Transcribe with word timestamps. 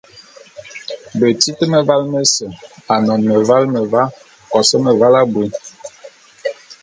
Betit 1.19 1.59
mevale 1.71 2.07
mese, 2.13 2.47
anon 2.95 3.21
meval 3.29 3.63
meva, 3.75 4.03
kos 4.51 4.69
meval 4.85 5.13
abui. 5.21 5.47